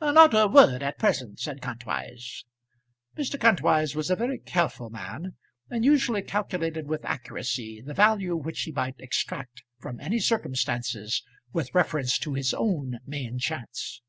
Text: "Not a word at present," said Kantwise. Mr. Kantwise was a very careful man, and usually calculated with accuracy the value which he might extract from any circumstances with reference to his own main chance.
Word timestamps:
"Not 0.00 0.32
a 0.32 0.46
word 0.46 0.82
at 0.82 0.98
present," 0.98 1.40
said 1.40 1.60
Kantwise. 1.60 2.46
Mr. 3.18 3.38
Kantwise 3.38 3.94
was 3.94 4.08
a 4.10 4.16
very 4.16 4.38
careful 4.38 4.88
man, 4.88 5.36
and 5.68 5.84
usually 5.84 6.22
calculated 6.22 6.86
with 6.86 7.04
accuracy 7.04 7.82
the 7.84 7.92
value 7.92 8.34
which 8.34 8.62
he 8.62 8.72
might 8.72 8.98
extract 8.98 9.62
from 9.78 10.00
any 10.00 10.20
circumstances 10.20 11.22
with 11.52 11.74
reference 11.74 12.16
to 12.20 12.32
his 12.32 12.54
own 12.54 13.00
main 13.04 13.38
chance. 13.38 14.00